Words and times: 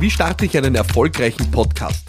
Wie 0.00 0.12
starte 0.12 0.44
ich 0.44 0.56
einen 0.56 0.76
erfolgreichen 0.76 1.50
Podcast? 1.50 2.08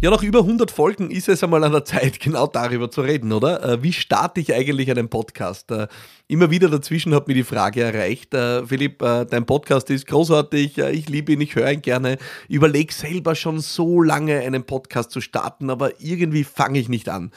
Ja, 0.00 0.10
nach 0.10 0.24
über 0.24 0.40
100 0.40 0.72
Folgen 0.72 1.12
ist 1.12 1.28
es 1.28 1.44
einmal 1.44 1.62
an 1.62 1.70
der 1.70 1.84
Zeit, 1.84 2.18
genau 2.20 2.48
darüber 2.48 2.90
zu 2.90 3.02
reden, 3.02 3.32
oder? 3.32 3.62
Äh, 3.62 3.82
wie 3.84 3.92
starte 3.92 4.40
ich 4.40 4.52
eigentlich 4.52 4.90
einen 4.90 5.08
Podcast? 5.08 5.70
Äh, 5.70 5.86
immer 6.26 6.50
wieder 6.50 6.68
dazwischen 6.68 7.14
hat 7.14 7.28
mir 7.28 7.34
die 7.34 7.44
Frage 7.44 7.82
erreicht, 7.82 8.34
äh, 8.34 8.66
Philipp, 8.66 8.98
dein 8.98 9.46
Podcast 9.46 9.88
ist 9.90 10.08
großartig, 10.08 10.78
ich 10.78 11.08
liebe 11.08 11.30
ihn, 11.30 11.40
ich 11.40 11.54
höre 11.54 11.70
ihn 11.70 11.82
gerne, 11.82 12.18
überlege 12.48 12.92
selber 12.92 13.36
schon 13.36 13.60
so 13.60 14.02
lange 14.02 14.40
einen 14.40 14.64
Podcast 14.64 15.12
zu 15.12 15.20
starten, 15.20 15.70
aber 15.70 16.00
irgendwie 16.00 16.42
fange 16.42 16.80
ich 16.80 16.88
nicht 16.88 17.08
an. 17.08 17.30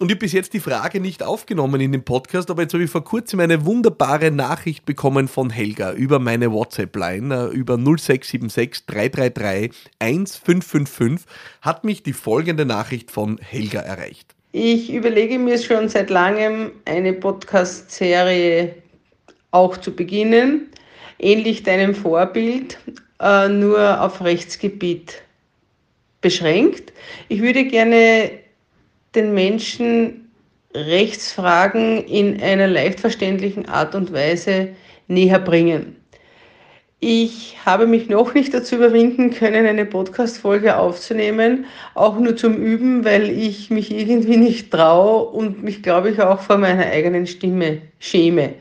Und 0.00 0.10
ich 0.10 0.14
habe 0.14 0.20
bis 0.20 0.32
jetzt 0.32 0.52
die 0.52 0.60
Frage 0.60 1.00
nicht 1.00 1.24
aufgenommen 1.24 1.80
in 1.80 1.90
dem 1.90 2.04
Podcast, 2.04 2.52
aber 2.52 2.62
jetzt 2.62 2.72
habe 2.72 2.84
ich 2.84 2.90
vor 2.90 3.02
kurzem 3.02 3.40
eine 3.40 3.66
wunderbare 3.66 4.30
Nachricht 4.30 4.86
bekommen 4.86 5.26
von 5.26 5.50
Helga 5.50 5.92
über 5.92 6.20
meine 6.20 6.52
WhatsApp-Line, 6.52 7.34
äh, 7.34 7.56
über 7.56 7.76
0676 7.76 8.86
333 8.86 9.72
1555, 9.98 11.26
hat 11.62 11.82
mich 11.82 12.04
die 12.04 12.12
folgende 12.12 12.64
Nachricht 12.64 13.10
von 13.10 13.38
Helga 13.38 13.80
erreicht. 13.80 14.36
Ich 14.52 14.92
überlege 14.92 15.36
mir 15.36 15.58
schon 15.58 15.88
seit 15.88 16.10
langem, 16.10 16.70
eine 16.84 17.12
Podcast-Serie 17.12 18.76
auch 19.50 19.78
zu 19.78 19.90
beginnen, 19.90 20.68
ähnlich 21.18 21.64
deinem 21.64 21.96
Vorbild, 21.96 22.78
äh, 23.20 23.48
nur 23.48 24.00
auf 24.00 24.20
Rechtsgebiet 24.20 25.22
beschränkt. 26.20 26.92
Ich 27.28 27.42
würde 27.42 27.64
gerne 27.64 28.30
den 29.18 29.34
Menschen 29.34 30.30
Rechtsfragen 30.74 32.04
in 32.04 32.40
einer 32.40 32.68
leicht 32.68 33.00
verständlichen 33.00 33.68
Art 33.68 33.94
und 33.94 34.12
Weise 34.12 34.70
näher 35.08 35.38
bringen. 35.38 35.96
Ich 37.00 37.56
habe 37.64 37.86
mich 37.86 38.08
noch 38.08 38.34
nicht 38.34 38.52
dazu 38.52 38.76
überwinden 38.76 39.30
können, 39.30 39.66
eine 39.66 39.86
Podcast-Folge 39.86 40.76
aufzunehmen, 40.76 41.66
auch 41.94 42.18
nur 42.18 42.36
zum 42.36 42.56
Üben, 42.56 43.04
weil 43.04 43.30
ich 43.30 43.70
mich 43.70 43.92
irgendwie 43.92 44.36
nicht 44.36 44.72
traue 44.72 45.28
und 45.28 45.62
mich, 45.62 45.82
glaube 45.82 46.10
ich, 46.10 46.20
auch 46.20 46.40
vor 46.40 46.58
meiner 46.58 46.86
eigenen 46.86 47.26
Stimme 47.26 47.82
schäme. 48.00 48.54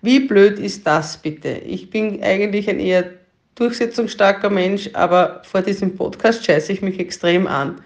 Wie 0.00 0.20
blöd 0.20 0.58
ist 0.58 0.86
das 0.86 1.18
bitte? 1.18 1.50
Ich 1.66 1.90
bin 1.90 2.22
eigentlich 2.22 2.68
ein 2.68 2.80
eher 2.80 3.10
durchsetzungsstarker 3.54 4.48
Mensch, 4.48 4.88
aber 4.94 5.42
vor 5.44 5.60
diesem 5.60 5.94
Podcast 5.94 6.44
scheiße 6.46 6.72
ich 6.72 6.82
mich 6.82 6.98
extrem 6.98 7.46
an. 7.46 7.82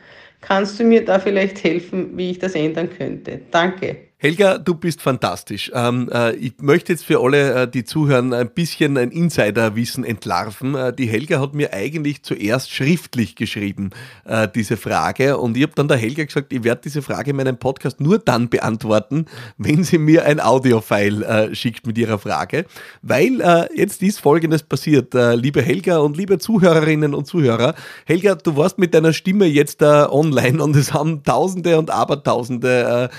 Kannst 0.46 0.78
du 0.80 0.84
mir 0.84 1.04
da 1.04 1.18
vielleicht 1.18 1.62
helfen, 1.64 2.16
wie 2.16 2.30
ich 2.30 2.38
das 2.38 2.54
ändern 2.54 2.88
könnte? 2.88 3.46
Danke. 3.50 4.14
Helga, 4.18 4.56
du 4.56 4.74
bist 4.74 5.02
fantastisch. 5.02 5.70
Ähm, 5.74 6.08
äh, 6.10 6.34
ich 6.36 6.54
möchte 6.62 6.90
jetzt 6.90 7.04
für 7.04 7.20
alle, 7.20 7.64
äh, 7.64 7.68
die 7.68 7.84
zuhören, 7.84 8.32
ein 8.32 8.48
bisschen 8.48 8.96
ein 8.96 9.10
Insiderwissen 9.10 10.04
entlarven. 10.04 10.74
Äh, 10.74 10.94
die 10.94 11.06
Helga 11.06 11.38
hat 11.38 11.52
mir 11.52 11.74
eigentlich 11.74 12.22
zuerst 12.22 12.70
schriftlich 12.70 13.36
geschrieben, 13.36 13.90
äh, 14.24 14.48
diese 14.48 14.78
Frage. 14.78 15.36
Und 15.36 15.58
ich 15.58 15.64
habe 15.64 15.74
dann 15.74 15.88
der 15.88 15.98
Helga 15.98 16.24
gesagt, 16.24 16.54
ich 16.54 16.64
werde 16.64 16.80
diese 16.84 17.02
Frage 17.02 17.32
in 17.32 17.36
meinem 17.36 17.58
Podcast 17.58 18.00
nur 18.00 18.18
dann 18.18 18.48
beantworten, 18.48 19.26
wenn 19.58 19.84
sie 19.84 19.98
mir 19.98 20.24
ein 20.24 20.40
Audiofile 20.40 21.22
äh, 21.26 21.54
schickt 21.54 21.86
mit 21.86 21.98
ihrer 21.98 22.18
Frage. 22.18 22.64
Weil 23.02 23.42
äh, 23.42 23.68
jetzt 23.76 24.02
ist 24.02 24.20
Folgendes 24.20 24.62
passiert, 24.62 25.12
liebe 25.12 25.60
Helga 25.60 25.98
und 25.98 26.16
liebe 26.16 26.38
Zuhörerinnen 26.38 27.12
und 27.12 27.26
Zuhörer. 27.26 27.74
Helga, 28.06 28.34
du 28.34 28.56
warst 28.56 28.78
mit 28.78 28.94
deiner 28.94 29.12
Stimme 29.12 29.44
jetzt 29.44 29.82
online 29.82 30.62
und 30.62 30.74
es 30.74 30.94
haben 30.94 31.22
Tausende 31.22 31.78
und 31.78 31.90
Abertausende 31.90 33.10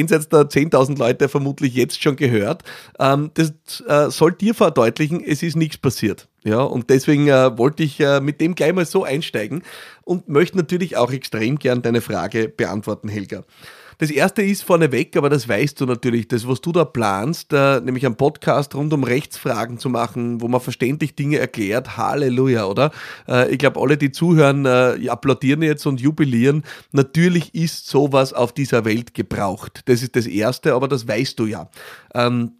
jenseits 0.00 0.28
der 0.28 0.48
10.000 0.48 0.98
Leute 0.98 1.28
vermutlich 1.28 1.74
jetzt 1.74 2.02
schon 2.02 2.16
gehört. 2.16 2.62
Ähm, 2.98 3.30
das 3.34 3.52
äh, 3.86 4.10
soll 4.10 4.32
dir 4.32 4.54
verdeutlichen, 4.54 5.22
es 5.24 5.42
ist 5.42 5.56
nichts 5.56 5.78
passiert. 5.78 6.28
Ja, 6.42 6.62
und 6.62 6.88
deswegen 6.88 7.28
äh, 7.28 7.58
wollte 7.58 7.82
ich 7.82 8.00
äh, 8.00 8.20
mit 8.20 8.40
dem 8.40 8.54
gleich 8.54 8.72
mal 8.72 8.86
so 8.86 9.04
einsteigen 9.04 9.62
und 10.02 10.28
möchte 10.28 10.56
natürlich 10.56 10.96
auch 10.96 11.12
extrem 11.12 11.58
gern 11.58 11.82
deine 11.82 12.00
Frage 12.00 12.48
beantworten, 12.48 13.08
Helga. 13.08 13.42
Das 14.00 14.10
erste 14.10 14.40
ist 14.40 14.62
vorneweg, 14.62 15.14
aber 15.18 15.28
das 15.28 15.46
weißt 15.46 15.78
du 15.78 15.84
natürlich, 15.84 16.26
das, 16.26 16.48
was 16.48 16.62
du 16.62 16.72
da 16.72 16.86
planst, 16.86 17.52
äh, 17.52 17.82
nämlich 17.82 18.06
einen 18.06 18.16
Podcast 18.16 18.74
rund 18.74 18.94
um 18.94 19.04
Rechtsfragen 19.04 19.76
zu 19.76 19.90
machen, 19.90 20.40
wo 20.40 20.48
man 20.48 20.62
verständlich 20.62 21.14
Dinge 21.14 21.36
erklärt. 21.36 21.98
Halleluja, 21.98 22.64
oder? 22.64 22.92
Äh, 23.28 23.50
ich 23.52 23.58
glaube, 23.58 23.78
alle, 23.78 23.98
die 23.98 24.10
zuhören, 24.10 24.64
äh, 24.64 25.06
applaudieren 25.10 25.60
jetzt 25.60 25.84
und 25.84 26.00
jubilieren. 26.00 26.64
Natürlich 26.92 27.54
ist 27.54 27.88
sowas 27.88 28.32
auf 28.32 28.54
dieser 28.54 28.86
Welt 28.86 29.12
gebraucht. 29.12 29.82
Das 29.84 30.02
ist 30.02 30.16
das 30.16 30.26
Erste, 30.26 30.72
aber 30.72 30.88
das 30.88 31.06
weißt 31.06 31.38
du 31.38 31.44
ja. 31.44 31.68
Ähm, 32.14 32.52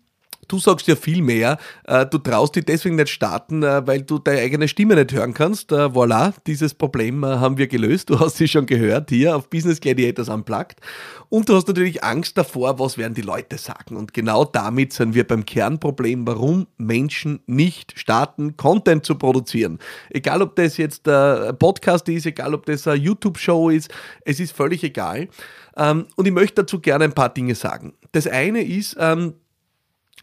Du 0.50 0.58
sagst 0.58 0.88
ja 0.88 0.96
viel 0.96 1.22
mehr. 1.22 1.58
Äh, 1.84 2.06
du 2.06 2.18
traust 2.18 2.56
dich 2.56 2.64
deswegen 2.64 2.96
nicht 2.96 3.10
starten, 3.10 3.62
äh, 3.62 3.86
weil 3.86 4.02
du 4.02 4.18
deine 4.18 4.40
eigene 4.40 4.66
Stimme 4.66 4.96
nicht 4.96 5.12
hören 5.12 5.32
kannst. 5.32 5.70
Äh, 5.70 5.76
voilà, 5.76 6.32
dieses 6.44 6.74
Problem 6.74 7.24
haben 7.24 7.56
wir 7.56 7.68
gelöst. 7.68 8.10
Du 8.10 8.18
hast 8.18 8.36
sie 8.36 8.48
schon 8.48 8.66
gehört 8.66 9.10
hier 9.10 9.36
auf 9.36 9.48
Business 9.48 9.80
Gladiators 9.80 10.28
Unplugged. 10.28 10.80
Und 11.28 11.48
du 11.48 11.54
hast 11.54 11.68
natürlich 11.68 12.02
Angst 12.02 12.36
davor, 12.36 12.80
was 12.80 12.98
werden 12.98 13.14
die 13.14 13.20
Leute 13.20 13.58
sagen. 13.58 13.96
Und 13.96 14.12
genau 14.12 14.44
damit 14.44 14.92
sind 14.92 15.14
wir 15.14 15.24
beim 15.24 15.46
Kernproblem, 15.46 16.26
warum 16.26 16.66
Menschen 16.78 17.38
nicht 17.46 17.96
starten, 17.96 18.56
Content 18.56 19.06
zu 19.06 19.14
produzieren. 19.14 19.78
Egal, 20.08 20.42
ob 20.42 20.56
das 20.56 20.78
jetzt 20.78 21.08
ein 21.08 21.56
Podcast 21.58 22.08
ist, 22.08 22.26
egal, 22.26 22.54
ob 22.54 22.66
das 22.66 22.88
eine 22.88 22.96
YouTube-Show 22.96 23.70
ist, 23.70 23.88
es 24.24 24.40
ist 24.40 24.50
völlig 24.50 24.82
egal. 24.82 25.28
Ähm, 25.76 26.06
und 26.16 26.26
ich 26.26 26.32
möchte 26.32 26.62
dazu 26.62 26.80
gerne 26.80 27.04
ein 27.04 27.12
paar 27.12 27.32
Dinge 27.32 27.54
sagen. 27.54 27.92
Das 28.10 28.26
eine 28.26 28.64
ist, 28.64 28.96
ähm, 28.98 29.34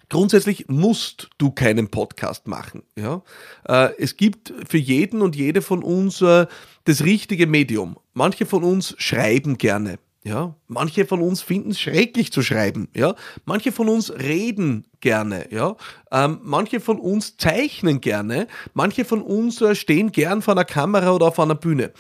Grundsätzlich 0.10 0.68
musst 0.70 1.30
du 1.38 1.52
keinen 1.52 1.90
Podcast 1.90 2.48
machen. 2.48 2.84
Ja? 2.96 3.22
Äh, 3.68 3.90
es 3.98 4.16
gibt 4.16 4.54
für 4.68 4.78
jeden 4.78 5.22
und 5.22 5.36
jede 5.36 5.62
von 5.62 5.84
uns 5.84 6.22
äh, 6.22 6.48
das 6.86 7.04
richtige 7.04 7.48
Medium. 7.48 7.98
Manche 8.14 8.46
von 8.46 8.64
uns 8.64 8.96
schreiben 8.98 9.58
gerne. 9.58 10.00
Ja, 10.28 10.56
manche 10.68 11.06
von 11.06 11.22
uns 11.22 11.42
finden 11.42 11.72
es 11.72 11.80
schrecklich 11.80 12.34
zu 12.34 12.42
schreiben. 12.42 12.90
Ja, 12.94 13.16
manche 13.46 13.72
von 13.72 13.88
uns 13.88 14.12
reden 14.12 14.86
gerne. 15.00 15.48
Ja, 15.52 15.78
ähm, 16.12 16.40
manche 16.44 16.82
von 16.82 17.00
uns 17.00 17.38
zeichnen 17.38 18.02
gerne. 18.02 18.48
Manche 18.74 19.06
von 19.06 19.22
uns 19.22 19.62
äh, 19.62 19.74
stehen 19.74 20.12
gern 20.12 20.42
vor 20.42 20.54
einer 20.54 20.66
Kamera 20.66 21.12
oder 21.12 21.28
auf 21.28 21.40
einer 21.40 21.56
Bühne. 21.56 21.94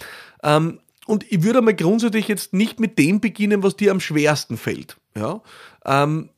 Ähm, 0.44 0.80
und 1.06 1.32
ich 1.32 1.44
würde 1.44 1.62
mal 1.62 1.74
grundsätzlich 1.74 2.28
jetzt 2.28 2.52
nicht 2.52 2.82
mit 2.82 3.00
dem 3.00 3.22
beginnen, 3.22 3.64
was 3.64 3.78
dir 3.78 3.92
am 3.92 4.02
schwersten 4.02 4.58
fällt. 4.58 4.98
Ja, 5.16 5.42
ähm, 5.86 6.30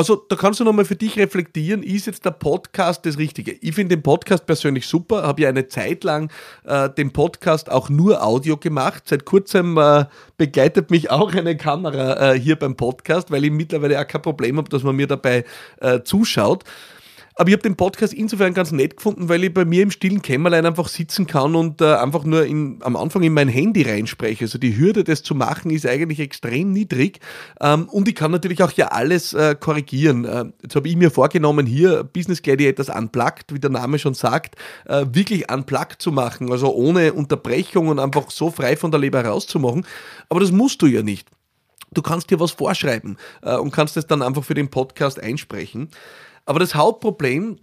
also 0.00 0.16
da 0.16 0.34
kannst 0.34 0.58
du 0.58 0.64
nochmal 0.64 0.86
für 0.86 0.96
dich 0.96 1.18
reflektieren, 1.18 1.82
ist 1.82 2.06
jetzt 2.06 2.24
der 2.24 2.30
Podcast 2.30 3.04
das 3.04 3.18
Richtige? 3.18 3.52
Ich 3.60 3.74
finde 3.74 3.96
den 3.96 4.02
Podcast 4.02 4.46
persönlich 4.46 4.86
super, 4.86 5.24
habe 5.24 5.42
ja 5.42 5.50
eine 5.50 5.68
Zeit 5.68 6.04
lang 6.04 6.32
äh, 6.64 6.88
den 6.88 7.12
Podcast 7.12 7.70
auch 7.70 7.90
nur 7.90 8.24
Audio 8.24 8.56
gemacht. 8.56 9.02
Seit 9.04 9.26
kurzem 9.26 9.76
äh, 9.76 10.06
begleitet 10.38 10.90
mich 10.90 11.10
auch 11.10 11.34
eine 11.34 11.54
Kamera 11.54 12.32
äh, 12.32 12.40
hier 12.40 12.56
beim 12.56 12.76
Podcast, 12.76 13.30
weil 13.30 13.44
ich 13.44 13.50
mittlerweile 13.50 14.00
auch 14.00 14.06
kein 14.06 14.22
Problem 14.22 14.56
habe, 14.56 14.70
dass 14.70 14.82
man 14.84 14.96
mir 14.96 15.06
dabei 15.06 15.44
äh, 15.82 16.00
zuschaut. 16.02 16.64
Aber 17.40 17.48
ich 17.48 17.54
habe 17.54 17.62
den 17.62 17.74
Podcast 17.74 18.12
insofern 18.12 18.52
ganz 18.52 18.70
nett 18.70 18.98
gefunden, 18.98 19.30
weil 19.30 19.42
ich 19.42 19.54
bei 19.54 19.64
mir 19.64 19.82
im 19.82 19.90
stillen 19.90 20.20
Kämmerlein 20.20 20.66
einfach 20.66 20.88
sitzen 20.88 21.26
kann 21.26 21.54
und 21.54 21.80
äh, 21.80 21.94
einfach 21.94 22.24
nur 22.24 22.44
in, 22.44 22.80
am 22.82 22.96
Anfang 22.96 23.22
in 23.22 23.32
mein 23.32 23.48
Handy 23.48 23.80
reinspreche. 23.80 24.44
Also 24.44 24.58
die 24.58 24.76
Hürde, 24.76 25.04
das 25.04 25.22
zu 25.22 25.34
machen, 25.34 25.70
ist 25.70 25.86
eigentlich 25.86 26.20
extrem 26.20 26.70
niedrig. 26.70 27.18
Ähm, 27.58 27.88
und 27.88 28.08
ich 28.08 28.14
kann 28.14 28.30
natürlich 28.30 28.62
auch 28.62 28.72
ja 28.72 28.88
alles 28.88 29.32
äh, 29.32 29.56
korrigieren. 29.58 30.26
Äh, 30.26 30.52
jetzt 30.62 30.76
habe 30.76 30.86
ich 30.86 30.96
mir 30.96 31.10
vorgenommen, 31.10 31.64
hier 31.64 32.04
Business 32.04 32.42
Gladiators 32.42 32.90
Unplugged, 32.90 33.54
wie 33.54 33.58
der 33.58 33.70
Name 33.70 33.98
schon 33.98 34.12
sagt, 34.12 34.56
äh, 34.84 35.06
wirklich 35.10 35.50
unplugged 35.50 36.02
zu 36.02 36.12
machen. 36.12 36.52
Also 36.52 36.74
ohne 36.74 37.14
Unterbrechung 37.14 37.88
und 37.88 38.00
einfach 38.00 38.30
so 38.30 38.50
frei 38.50 38.76
von 38.76 38.90
der 38.90 39.00
Leber 39.00 39.24
rauszumachen. 39.24 39.86
Aber 40.28 40.40
das 40.40 40.52
musst 40.52 40.82
du 40.82 40.86
ja 40.88 41.02
nicht. 41.02 41.26
Du 41.90 42.02
kannst 42.02 42.30
dir 42.30 42.38
was 42.38 42.50
vorschreiben 42.50 43.16
äh, 43.40 43.56
und 43.56 43.70
kannst 43.70 43.96
es 43.96 44.06
dann 44.06 44.20
einfach 44.20 44.44
für 44.44 44.52
den 44.52 44.68
Podcast 44.68 45.18
einsprechen. 45.18 45.88
Aber 46.50 46.58
das 46.58 46.74
Hauptproblem, 46.74 47.60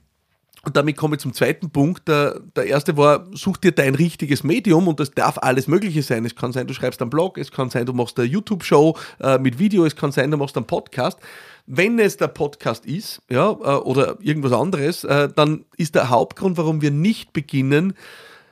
und 0.63 0.77
damit 0.77 0.95
komme 0.95 1.17
ich 1.17 1.21
zum 1.21 1.33
zweiten 1.33 1.71
Punkt. 1.71 2.07
Der, 2.07 2.39
der, 2.55 2.67
erste 2.67 2.95
war, 2.95 3.27
such 3.33 3.57
dir 3.57 3.73
dein 3.73 3.95
richtiges 3.95 4.45
Medium 4.45 4.87
und 4.87 5.01
das 5.01 5.11
darf 5.11 5.37
alles 5.39 5.67
Mögliche 5.67 6.01
sein. 6.01 6.23
Es 6.23 6.37
kann 6.37 6.53
sein, 6.53 6.67
du 6.67 6.73
schreibst 6.73 7.01
einen 7.01 7.09
Blog, 7.09 7.37
es 7.37 7.51
kann 7.51 7.69
sein, 7.69 7.85
du 7.85 7.91
machst 7.91 8.17
eine 8.17 8.29
YouTube-Show 8.29 8.97
äh, 9.19 9.39
mit 9.39 9.59
Video, 9.59 9.83
es 9.83 9.97
kann 9.97 10.13
sein, 10.13 10.31
du 10.31 10.37
machst 10.37 10.55
einen 10.55 10.67
Podcast. 10.67 11.19
Wenn 11.65 11.99
es 11.99 12.15
der 12.15 12.29
Podcast 12.29 12.85
ist, 12.85 13.21
ja, 13.29 13.49
äh, 13.49 13.81
oder 13.81 14.19
irgendwas 14.21 14.53
anderes, 14.53 15.03
äh, 15.03 15.27
dann 15.35 15.65
ist 15.75 15.95
der 15.95 16.09
Hauptgrund, 16.09 16.55
warum 16.55 16.81
wir 16.81 16.91
nicht 16.91 17.33
beginnen, 17.33 17.91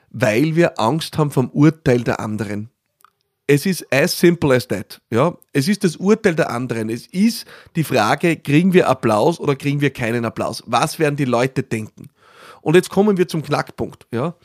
weil 0.10 0.58
wir 0.58 0.82
Angst 0.82 1.18
haben 1.18 1.32
vom 1.32 1.50
Urteil 1.50 2.04
der 2.04 2.20
anderen. 2.20 2.72
Es 3.48 3.66
ist 3.66 3.86
as 3.94 4.18
simple 4.18 4.56
as 4.56 4.68
that. 4.68 5.00
Ja? 5.12 5.38
Es 5.54 5.68
ist 5.68 5.84
das 5.84 5.98
Urteil 5.98 6.36
der 6.36 6.50
anderen. 6.50 6.90
Es 6.90 7.06
ist 7.08 7.46
die 7.76 7.84
Frage, 7.84 8.38
kriegen 8.38 8.74
wir 8.74 8.90
Applaus 8.90 9.40
oder 9.40 9.56
kriegen 9.56 9.82
wir 9.82 9.92
keinen 9.92 10.26
Applaus? 10.26 10.64
Was 10.66 10.98
werden 10.98 11.16
die 11.16 11.26
Leute 11.26 11.62
denken? 11.62 12.10
Und 12.62 12.76
jetzt 12.76 12.90
kommen 12.90 13.18
wir 13.18 13.28
zum 13.28 13.44
Knackpunkt. 13.44 14.08
Ja? 14.12 14.36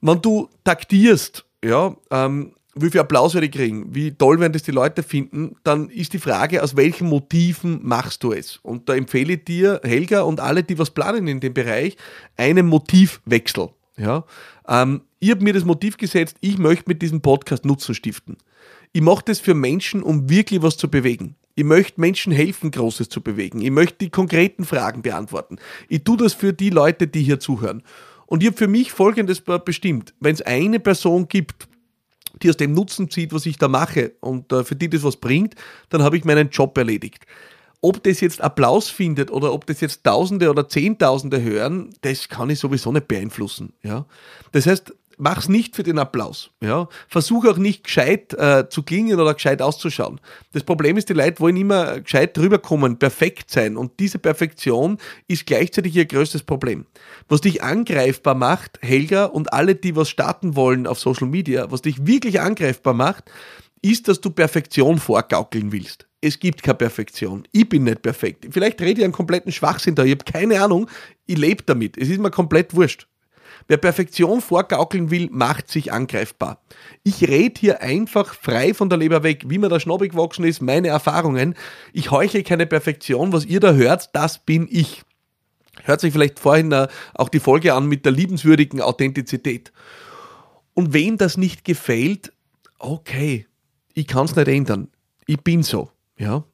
Wenn 0.00 0.20
du 0.22 0.48
taktierst, 0.62 1.44
ja, 1.64 1.96
ähm, 2.10 2.52
wie 2.76 2.90
viel 2.90 3.00
Applaus 3.00 3.34
werde 3.34 3.46
ich 3.46 3.52
kriegen, 3.52 3.94
wie 3.94 4.12
toll 4.12 4.38
werden 4.38 4.52
das 4.52 4.62
die 4.62 4.70
Leute 4.70 5.02
finden, 5.02 5.56
dann 5.64 5.88
ist 5.88 6.12
die 6.12 6.18
Frage, 6.18 6.62
aus 6.62 6.76
welchen 6.76 7.08
Motiven 7.08 7.80
machst 7.82 8.22
du 8.22 8.32
es? 8.32 8.58
Und 8.58 8.88
da 8.88 8.94
empfehle 8.94 9.32
ich 9.32 9.44
dir, 9.44 9.80
Helga 9.82 10.20
und 10.22 10.40
alle, 10.40 10.62
die 10.62 10.78
was 10.78 10.90
planen 10.90 11.26
in 11.26 11.40
dem 11.40 11.54
Bereich, 11.54 11.96
einen 12.36 12.66
Motivwechsel. 12.66 13.70
Ja? 13.96 14.24
Ähm, 14.68 15.00
ich 15.18 15.30
habe 15.30 15.42
mir 15.42 15.52
das 15.52 15.64
Motiv 15.64 15.96
gesetzt, 15.96 16.36
ich 16.40 16.58
möchte 16.58 16.84
mit 16.88 17.02
diesem 17.02 17.20
Podcast 17.20 17.64
Nutzen 17.64 17.94
stiften. 17.94 18.36
Ich 18.92 19.02
mache 19.02 19.24
das 19.24 19.40
für 19.40 19.54
Menschen, 19.54 20.02
um 20.02 20.28
wirklich 20.28 20.62
was 20.62 20.76
zu 20.76 20.90
bewegen. 20.90 21.36
Ich 21.54 21.64
möchte 21.64 22.00
Menschen 22.00 22.32
helfen, 22.32 22.70
Großes 22.70 23.08
zu 23.08 23.22
bewegen. 23.22 23.62
Ich 23.62 23.70
möchte 23.70 23.98
die 23.98 24.10
konkreten 24.10 24.64
Fragen 24.64 25.02
beantworten. 25.02 25.56
Ich 25.88 26.04
tue 26.04 26.18
das 26.18 26.34
für 26.34 26.52
die 26.52 26.70
Leute, 26.70 27.06
die 27.06 27.22
hier 27.22 27.40
zuhören. 27.40 27.82
Und 28.26 28.42
ich 28.42 28.48
habe 28.48 28.58
für 28.58 28.68
mich 28.68 28.92
Folgendes 28.92 29.40
bestimmt. 29.40 30.14
Wenn 30.20 30.34
es 30.34 30.42
eine 30.42 30.80
Person 30.80 31.28
gibt, 31.28 31.68
die 32.42 32.50
aus 32.50 32.56
dem 32.58 32.74
Nutzen 32.74 33.10
zieht, 33.10 33.32
was 33.32 33.46
ich 33.46 33.56
da 33.56 33.68
mache 33.68 34.12
und 34.20 34.52
äh, 34.52 34.64
für 34.64 34.76
die 34.76 34.90
das 34.90 35.02
was 35.02 35.16
bringt, 35.16 35.54
dann 35.88 36.02
habe 36.02 36.18
ich 36.18 36.24
meinen 36.24 36.50
Job 36.50 36.76
erledigt. 36.76 37.24
Ob 37.80 38.02
das 38.02 38.20
jetzt 38.20 38.40
Applaus 38.40 38.90
findet 38.90 39.30
oder 39.30 39.52
ob 39.52 39.66
das 39.66 39.80
jetzt 39.80 40.04
Tausende 40.04 40.50
oder 40.50 40.68
Zehntausende 40.68 41.42
hören, 41.42 41.94
das 42.02 42.28
kann 42.28 42.50
ich 42.50 42.58
sowieso 42.58 42.92
nicht 42.92 43.08
beeinflussen. 43.08 43.72
Ja? 43.82 44.06
Das 44.52 44.66
heißt, 44.66 44.92
mach's 45.16 45.48
nicht 45.48 45.76
für 45.76 45.82
den 45.82 45.98
Applaus. 45.98 46.50
Ja? 46.60 46.88
Versuch 47.08 47.46
auch 47.46 47.56
nicht 47.56 47.84
gescheit 47.84 48.34
äh, 48.34 48.68
zu 48.68 48.82
klingen 48.82 49.18
oder 49.18 49.34
gescheit 49.34 49.62
auszuschauen. 49.62 50.20
Das 50.52 50.64
Problem 50.64 50.96
ist, 50.96 51.08
die 51.08 51.14
Leute 51.14 51.40
wollen 51.40 51.56
immer 51.56 52.00
gescheit 52.00 52.38
rüberkommen, 52.38 52.98
perfekt 52.98 53.50
sein. 53.50 53.76
Und 53.76 53.98
diese 54.00 54.18
Perfektion 54.18 54.98
ist 55.28 55.46
gleichzeitig 55.46 55.96
ihr 55.96 56.06
größtes 56.06 56.42
Problem. 56.42 56.86
Was 57.28 57.40
dich 57.40 57.62
angreifbar 57.62 58.34
macht, 58.34 58.78
Helga 58.82 59.26
und 59.26 59.52
alle, 59.52 59.74
die 59.74 59.96
was 59.96 60.08
starten 60.08 60.56
wollen 60.56 60.86
auf 60.86 60.98
Social 60.98 61.28
Media, 61.28 61.70
was 61.70 61.82
dich 61.82 62.06
wirklich 62.06 62.40
angreifbar 62.40 62.94
macht, 62.94 63.30
ist, 63.82 64.08
dass 64.08 64.20
du 64.20 64.30
Perfektion 64.30 64.98
vorgaukeln 64.98 65.72
willst. 65.72 66.06
Es 66.20 66.40
gibt 66.40 66.62
keine 66.62 66.76
Perfektion. 66.76 67.46
Ich 67.52 67.68
bin 67.68 67.84
nicht 67.84 68.02
perfekt. 68.02 68.46
Vielleicht 68.50 68.80
rede 68.80 69.00
ich 69.00 69.04
einen 69.04 69.12
kompletten 69.12 69.52
Schwachsinn 69.52 69.94
da. 69.94 70.02
Ich 70.02 70.12
habe 70.12 70.24
keine 70.24 70.60
Ahnung. 70.60 70.88
Ich 71.26 71.38
lebe 71.38 71.62
damit. 71.62 71.96
Es 71.96 72.08
ist 72.08 72.20
mir 72.20 72.30
komplett 72.30 72.74
wurscht. 72.74 73.06
Wer 73.68 73.78
Perfektion 73.78 74.40
vorgaukeln 74.40 75.10
will, 75.10 75.28
macht 75.32 75.68
sich 75.68 75.92
angreifbar. 75.92 76.60
Ich 77.02 77.26
rede 77.26 77.58
hier 77.58 77.82
einfach 77.82 78.34
frei 78.34 78.74
von 78.74 78.88
der 78.88 78.98
Leber 78.98 79.24
weg, 79.24 79.44
wie 79.48 79.58
mir 79.58 79.68
der 79.68 79.80
Schnobel 79.80 80.08
gewachsen 80.08 80.44
ist, 80.44 80.62
meine 80.62 80.88
Erfahrungen. 80.88 81.54
Ich 81.92 82.12
heuchle 82.12 82.44
keine 82.44 82.66
Perfektion. 82.66 83.32
Was 83.32 83.44
ihr 83.44 83.58
da 83.58 83.72
hört, 83.72 84.14
das 84.14 84.38
bin 84.38 84.68
ich. 84.70 85.02
Hört 85.82 86.00
sich 86.00 86.12
vielleicht 86.12 86.38
vorhin 86.38 86.70
äh, 86.72 86.86
auch 87.14 87.28
die 87.28 87.40
Folge 87.40 87.74
an 87.74 87.86
mit 87.86 88.04
der 88.04 88.12
liebenswürdigen 88.12 88.80
Authentizität. 88.80 89.72
Und 90.74 90.92
wem 90.92 91.16
das 91.18 91.36
nicht 91.36 91.64
gefällt, 91.64 92.32
okay, 92.78 93.46
ich 93.94 94.06
kann 94.06 94.26
es 94.26 94.36
nicht 94.36 94.48
ändern. 94.48 94.88
Ich 95.26 95.40
bin 95.40 95.62
so, 95.62 95.90
ja. 96.18 96.44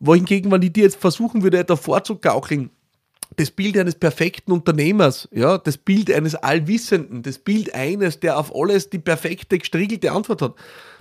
Wohingegen, 0.00 0.50
wenn 0.50 0.62
ich 0.62 0.72
dir 0.72 0.84
jetzt 0.84 1.00
versuchen 1.00 1.42
würde, 1.42 1.64
davor 1.64 2.02
zu 2.04 2.16
gaukeln, 2.16 2.70
das 3.36 3.50
Bild 3.50 3.76
eines 3.78 3.94
perfekten 3.94 4.52
Unternehmers, 4.52 5.28
ja, 5.32 5.58
das 5.58 5.76
Bild 5.76 6.10
eines 6.10 6.34
Allwissenden, 6.34 7.22
das 7.22 7.38
Bild 7.38 7.74
eines, 7.74 8.20
der 8.20 8.38
auf 8.38 8.54
alles 8.54 8.90
die 8.90 8.98
perfekte, 8.98 9.58
gestriegelte 9.58 10.12
Antwort 10.12 10.42
hat, 10.42 10.54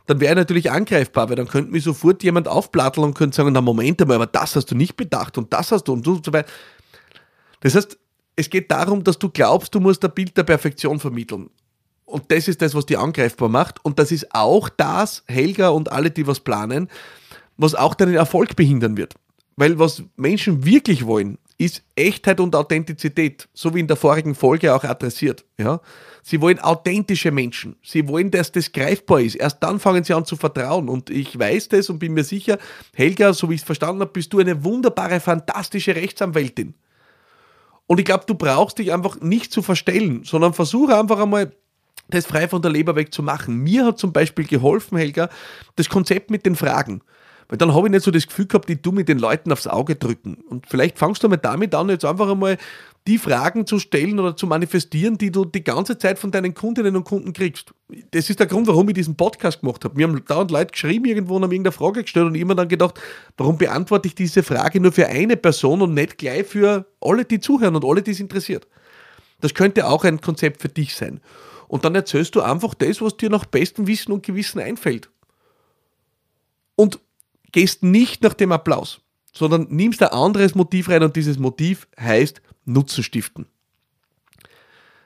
dann 0.06 0.20
wäre 0.20 0.36
natürlich 0.36 0.72
angreifbar, 0.72 1.30
weil 1.30 1.36
dann 1.36 1.48
könnte 1.48 1.72
mir 1.72 1.82
sofort 1.82 2.24
jemand 2.24 2.48
aufplatteln 2.48 3.06
und 3.06 3.14
könnte 3.14 3.36
sagen, 3.36 3.54
na 3.54 3.62
Moment 3.62 4.02
einmal, 4.02 4.16
aber 4.16 4.28
das 4.28 4.56
hast 4.56 4.72
du 4.72 4.76
nicht 4.76 4.98
bedacht 4.98 5.38
und 5.38 5.54
das 5.54 5.72
hast 5.72 5.86
du 5.86 5.94
und 5.94 6.06
so 6.06 6.34
weiter. 6.34 6.50
Das 7.62 7.76
heißt, 7.76 7.98
es 8.36 8.50
geht 8.50 8.72
darum, 8.72 9.04
dass 9.04 9.20
du 9.20 9.30
glaubst, 9.30 9.74
du 9.74 9.80
musst 9.80 10.04
ein 10.04 10.12
Bild 10.12 10.36
der 10.36 10.44
Perfektion 10.44 11.00
vermitteln. 11.00 11.50
Und 12.06 12.32
das 12.32 12.48
ist 12.48 12.62
das, 12.62 12.76
was 12.76 12.86
dich 12.86 12.98
angreifbar 12.98 13.50
macht. 13.50 13.84
Und 13.86 14.00
das 14.00 14.12
ist 14.12 14.34
auch 14.36 14.70
das, 14.70 15.24
Helga 15.28 15.70
und 15.70 15.92
alle, 15.92 16.12
die 16.12 16.28
was 16.28 16.40
planen, 16.40 16.90
was 17.58 17.76
auch 17.76 17.96
deinen 17.96 18.16
Erfolg 18.16 18.56
behindern 18.56 18.98
wird. 18.98 19.16
Weil 19.56 19.80
was 19.80 20.04
Menschen 20.16 20.66
wirklich 20.66 21.06
wollen, 21.06 21.38
ist 21.64 21.84
Echtheit 21.96 22.40
und 22.40 22.56
Authentizität, 22.56 23.48
so 23.54 23.74
wie 23.74 23.80
in 23.80 23.88
der 23.88 23.96
vorigen 23.96 24.36
Folge 24.36 24.74
auch 24.74 24.84
adressiert. 24.84 25.46
Ja? 25.58 25.80
Sie 26.22 26.42
wollen 26.42 26.60
authentische 26.60 27.32
Menschen. 27.32 27.76
Sie 27.84 28.08
wollen, 28.08 28.32
dass 28.32 28.52
das 28.52 28.72
greifbar 28.72 29.22
ist. 29.22 29.36
Erst 29.36 29.62
dann 29.62 29.80
fangen 29.80 30.04
sie 30.04 30.14
an 30.14 30.26
zu 30.26 30.36
vertrauen. 30.36 30.90
Und 30.90 31.10
ich 31.10 31.38
weiß 31.38 31.70
das 31.70 31.90
und 31.90 32.00
bin 32.00 32.14
mir 32.14 32.24
sicher, 32.24 32.58
Helga, 32.94 33.34
so 33.34 33.50
wie 33.50 33.56
ich 33.56 33.62
es 33.62 33.66
verstanden 33.66 34.02
habe, 34.02 34.12
bist 34.12 34.34
du 34.34 34.40
eine 34.40 34.64
wunderbare, 34.64 35.20
fantastische 35.20 35.96
Rechtsanwältin. 35.96 36.74
Und 37.88 38.00
ich 38.00 38.06
glaube, 38.06 38.24
du 38.26 38.36
brauchst 38.36 38.80
dich 38.80 38.94
einfach 38.94 39.20
nicht 39.22 39.52
zu 39.52 39.62
verstellen, 39.62 40.24
sondern 40.24 40.54
versuche 40.54 40.98
einfach 40.98 41.20
einmal 41.20 41.54
das 42.10 42.26
frei 42.26 42.48
von 42.48 42.62
der 42.62 42.72
Leber 42.72 42.96
weg 42.96 43.14
zu 43.14 43.24
machen. 43.24 43.58
Mir 43.58 43.86
hat 43.86 44.00
zum 44.00 44.14
Beispiel 44.14 44.46
geholfen, 44.46 44.98
Helga, 44.98 45.30
das 45.76 45.90
Konzept 45.90 46.32
mit 46.32 46.46
den 46.46 46.56
Fragen. 46.56 47.02
Weil 47.54 47.60
dann 47.60 47.76
habe 47.76 47.86
ich 47.86 47.92
nicht 47.92 48.04
so 48.04 48.10
das 48.10 48.26
Gefühl 48.26 48.48
gehabt, 48.48 48.68
die 48.68 48.82
du 48.82 48.92
mit 48.92 49.08
den 49.08 49.20
Leuten 49.20 49.52
aufs 49.52 49.68
Auge 49.68 49.96
drücken. 49.96 50.40
Und 50.50 50.66
vielleicht 50.66 50.98
fangst 50.98 51.22
du 51.22 51.30
mal 51.30 51.38
damit 51.38 51.76
an, 51.76 51.88
jetzt 51.88 52.04
einfach 52.04 52.28
einmal 52.28 52.58
die 53.06 53.20
Fragen 53.20 53.68
zu 53.68 53.78
stellen 53.78 54.20
oder 54.20 54.36
zu 54.36 54.48
manifestieren, 54.48 55.20
die 55.20 55.30
du 55.30 55.46
die 55.46 55.64
ganze 55.64 56.00
Zeit 56.00 56.18
von 56.18 56.32
deinen 56.32 56.56
Kundinnen 56.56 56.96
und 56.96 57.04
Kunden 57.04 57.32
kriegst. 57.32 57.76
Das 58.10 58.32
ist 58.32 58.40
der 58.40 58.48
Grund, 58.48 58.66
warum 58.66 58.90
ich 58.90 58.96
diesen 58.96 59.16
Podcast 59.16 59.62
gemacht 59.62 59.86
habe. 59.86 59.96
Mir 59.96 60.08
haben 60.08 60.26
dauernd 60.26 60.50
Leute 60.50 60.72
geschrieben 60.72 61.06
irgendwo 61.06 61.36
und 61.36 61.44
haben 61.44 61.52
irgendeine 61.52 61.74
Frage 61.74 62.02
gestellt 62.02 62.26
und 62.26 62.34
ich 62.34 62.42
immer 62.42 62.56
dann 62.56 62.70
gedacht, 62.70 63.00
warum 63.38 63.60
beantworte 63.60 64.08
ich 64.08 64.16
diese 64.16 64.42
Frage 64.42 64.80
nur 64.80 64.92
für 64.92 65.06
eine 65.06 65.38
Person 65.38 65.84
und 65.84 65.94
nicht 65.94 66.18
gleich 66.18 66.48
für 66.48 66.88
alle, 67.02 67.24
die 67.24 67.40
zuhören 67.40 67.76
und 67.76 67.86
alle, 67.86 68.02
die 68.02 68.10
es 68.10 68.20
interessiert. 68.20 68.68
Das 69.42 69.54
könnte 69.54 69.86
auch 69.86 70.06
ein 70.06 70.22
Konzept 70.22 70.60
für 70.60 70.70
dich 70.70 70.96
sein. 70.96 71.22
Und 71.68 71.86
dann 71.86 71.94
erzählst 71.94 72.34
du 72.34 72.42
einfach 72.42 72.74
das, 72.74 73.00
was 73.00 73.16
dir 73.16 73.30
nach 73.30 73.46
bestem 73.46 73.86
Wissen 73.86 74.12
und 74.12 74.26
Gewissen 74.26 74.60
einfällt. 74.60 75.12
Und 76.76 77.00
gehst 77.54 77.84
nicht 77.84 78.22
nach 78.22 78.34
dem 78.34 78.52
Applaus, 78.52 79.00
sondern 79.32 79.68
nimmst 79.70 80.04
ein 80.04 80.10
anderes 80.10 80.56
Motiv 80.56 80.90
rein 80.90 81.04
und 81.04 81.16
dieses 81.16 81.40
Motiv 81.40 81.88
heißt 81.98 82.42
Nutzen 82.66 83.04
stiften. 83.04 83.46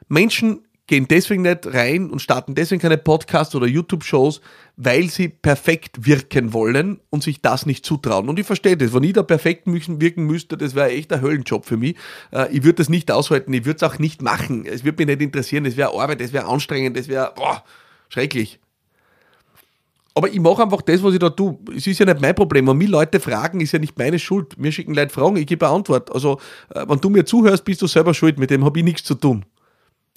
Menschen 0.08 0.68
gehen 0.88 1.08
deswegen 1.08 1.42
nicht 1.42 1.68
rein 1.68 2.10
und 2.10 2.22
starten 2.22 2.56
deswegen 2.56 2.82
keine 2.82 2.98
Podcasts 2.98 3.54
oder 3.56 3.68
YouTube-Shows, 3.68 4.40
weil 4.78 5.10
sie 5.10 5.28
perfekt 5.28 6.06
wirken 6.06 6.54
wollen 6.54 7.02
und 7.10 7.24
sich 7.24 7.42
das 7.42 7.66
nicht 7.66 7.86
zutrauen. 7.86 8.30
Und 8.30 8.40
ich 8.40 8.46
verstehe 8.46 8.78
das. 8.78 8.94
Wenn 8.94 9.04
ich 9.04 9.14
da 9.14 9.24
perfekt 9.24 9.64
wirken 9.66 10.24
müsste, 10.26 10.58
das 10.58 10.76
wäre 10.76 10.90
echt 10.90 11.12
ein 11.12 11.22
Höllenjob 11.22 11.66
für 11.66 11.76
mich. 11.76 11.98
Äh, 12.32 12.50
ich 12.56 12.64
würde 12.64 12.76
das 12.76 12.90
nicht 12.90 13.12
aushalten, 13.12 13.52
ich 13.52 13.66
würde 13.66 13.78
es 13.78 13.84
auch 13.84 14.00
nicht 14.00 14.22
machen. 14.22 14.66
Es 14.66 14.86
würde 14.86 15.06
mich 15.06 15.08
nicht 15.08 15.22
interessieren, 15.22 15.66
es 15.66 15.76
wäre 15.76 15.92
Arbeit, 15.92 16.22
es 16.22 16.32
wäre 16.32 16.46
anstrengend, 16.46 16.96
es 16.96 17.10
wäre 17.10 17.34
schrecklich. 18.08 18.60
Aber 20.18 20.30
ich 20.30 20.40
mache 20.40 20.64
einfach 20.64 20.82
das, 20.82 21.04
was 21.04 21.14
ich 21.14 21.20
da 21.20 21.30
tue. 21.30 21.60
Es 21.76 21.86
ist 21.86 22.00
ja 22.00 22.06
nicht 22.08 22.20
mein 22.20 22.34
Problem. 22.34 22.66
Wenn 22.66 22.78
mich 22.78 22.90
Leute 22.90 23.20
fragen, 23.20 23.62
ist 23.62 23.74
ja 23.74 23.78
nicht 23.78 24.00
meine 24.00 24.18
Schuld. 24.18 24.58
Mir 24.58 24.72
schicken 24.72 24.96
Leute 24.96 25.14
Fragen, 25.14 25.38
ich 25.38 25.46
gebe 25.46 25.68
eine 25.68 25.76
Antwort. 25.76 26.12
Also, 26.12 26.40
äh, 26.74 26.86
wenn 26.88 27.00
du 27.00 27.12
mir 27.12 27.24
zuhörst, 27.24 27.64
bist 27.64 27.84
du 27.84 27.88
selber 27.88 28.16
schuld. 28.16 28.40
Mit 28.40 28.50
dem 28.50 28.66
habe 28.66 28.80
ich 28.80 28.84
nichts 28.84 29.04
zu 29.04 29.14
tun. 29.14 29.46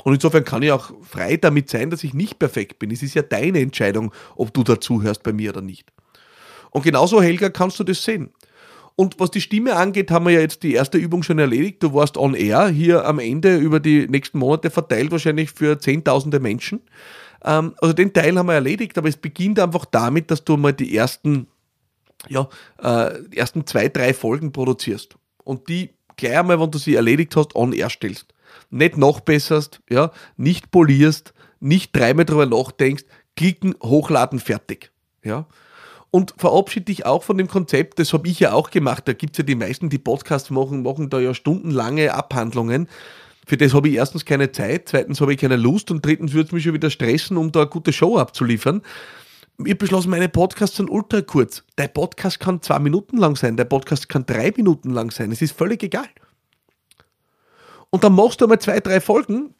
Und 0.02 0.14
insofern 0.14 0.46
kann 0.46 0.62
ich 0.62 0.72
auch 0.72 0.90
frei 1.02 1.36
damit 1.36 1.68
sein, 1.68 1.90
dass 1.90 2.02
ich 2.02 2.14
nicht 2.14 2.38
perfekt 2.38 2.78
bin. 2.78 2.90
Es 2.90 3.02
ist 3.02 3.12
ja 3.12 3.20
deine 3.20 3.60
Entscheidung, 3.60 4.10
ob 4.36 4.54
du 4.54 4.64
dazuhörst 4.64 5.22
bei 5.22 5.34
mir 5.34 5.50
oder 5.50 5.60
nicht. 5.60 5.92
Und 6.70 6.82
genauso, 6.82 7.20
Helga, 7.20 7.50
kannst 7.50 7.78
du 7.78 7.84
das 7.84 8.02
sehen. 8.02 8.30
Und 8.96 9.20
was 9.20 9.30
die 9.30 9.42
Stimme 9.42 9.76
angeht, 9.76 10.10
haben 10.10 10.24
wir 10.24 10.32
ja 10.32 10.40
jetzt 10.40 10.62
die 10.62 10.72
erste 10.72 10.96
Übung 10.96 11.22
schon 11.22 11.38
erledigt. 11.38 11.82
Du 11.82 11.92
warst 11.92 12.16
on 12.16 12.32
air 12.32 12.68
hier 12.68 13.04
am 13.04 13.18
Ende 13.18 13.58
über 13.58 13.80
die 13.80 14.08
nächsten 14.08 14.38
Monate 14.38 14.70
verteilt, 14.70 15.10
wahrscheinlich 15.10 15.50
für 15.50 15.78
Zehntausende 15.78 16.40
Menschen. 16.40 16.80
Ähm, 17.44 17.74
also 17.80 17.92
den 17.92 18.12
Teil 18.12 18.36
haben 18.38 18.46
wir 18.46 18.54
erledigt, 18.54 18.96
aber 18.98 19.08
es 19.08 19.16
beginnt 19.16 19.58
einfach 19.58 19.84
damit, 19.84 20.30
dass 20.30 20.44
du 20.44 20.56
mal 20.56 20.72
die 20.72 20.96
ersten, 20.96 21.46
ja, 22.28 22.48
äh, 22.82 23.36
ersten 23.36 23.66
zwei, 23.66 23.88
drei 23.88 24.14
Folgen 24.14 24.52
produzierst 24.52 25.16
und 25.44 25.68
die 25.68 25.90
gleich 26.16 26.38
einmal, 26.38 26.60
wenn 26.60 26.70
du 26.70 26.78
sie 26.78 26.94
erledigt 26.94 27.34
hast, 27.36 27.56
on 27.56 27.72
air 27.72 27.90
stellst. 27.90 28.34
Nicht 28.70 28.96
nachbesserst, 28.96 29.80
ja, 29.88 30.12
nicht 30.36 30.70
polierst, 30.70 31.34
nicht 31.60 31.94
dreimal 31.96 32.24
drüber 32.24 32.46
nachdenkst, 32.46 33.04
klicken, 33.36 33.74
hochladen, 33.82 34.38
fertig. 34.38 34.92
Ja. 35.24 35.46
Und 36.10 36.34
verabschiede 36.36 36.86
dich 36.86 37.06
auch 37.06 37.22
von 37.22 37.38
dem 37.38 37.46
Konzept, 37.46 37.98
das 38.00 38.12
habe 38.12 38.26
ich 38.26 38.40
ja 38.40 38.52
auch 38.52 38.70
gemacht. 38.70 39.06
Da 39.06 39.12
gibt 39.12 39.34
es 39.34 39.38
ja 39.38 39.44
die 39.44 39.54
meisten, 39.54 39.90
die 39.90 39.98
Podcasts 39.98 40.50
machen, 40.50 40.82
machen 40.82 41.08
da 41.08 41.20
ja 41.20 41.34
stundenlange 41.34 42.12
Abhandlungen. 42.12 42.88
Für 43.46 43.56
das 43.56 43.74
habe 43.74 43.88
ich 43.88 43.94
erstens 43.94 44.24
keine 44.24 44.52
Zeit, 44.52 44.88
zweitens 44.88 45.20
habe 45.20 45.32
ich 45.32 45.40
keine 45.40 45.56
Lust 45.56 45.90
und 45.90 46.04
drittens 46.04 46.32
würde 46.32 46.48
es 46.48 46.52
mich 46.52 46.64
schon 46.64 46.74
wieder 46.74 46.90
stressen, 46.90 47.36
um 47.36 47.50
da 47.52 47.62
eine 47.62 47.70
gute 47.70 47.92
Show 47.92 48.16
abzuliefern. 48.16 48.82
Ich 49.64 49.76
beschlossen, 49.76 50.10
meine 50.10 50.28
Podcasts 50.28 50.76
sind 50.76 50.88
ultra 50.88 51.20
kurz. 51.20 51.64
Der 51.76 51.88
Podcast 51.88 52.40
kann 52.40 52.62
zwei 52.62 52.78
Minuten 52.78 53.16
lang 53.16 53.36
sein, 53.36 53.56
der 53.56 53.64
Podcast 53.64 54.08
kann 54.08 54.24
drei 54.24 54.52
Minuten 54.56 54.90
lang 54.90 55.10
sein. 55.10 55.32
Es 55.32 55.42
ist 55.42 55.56
völlig 55.56 55.82
egal. 55.82 56.08
Und 57.90 58.04
dann 58.04 58.14
machst 58.14 58.40
du 58.40 58.44
einmal 58.44 58.60
zwei, 58.60 58.80
drei 58.80 59.00
Folgen 59.00 59.54